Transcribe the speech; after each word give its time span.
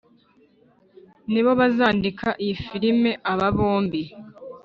nibo 1.31 1.51
bazandika 1.59 2.27
iyi 2.43 2.55
filime. 2.65 3.11
Aba 3.31 3.47
bombi 3.57 4.01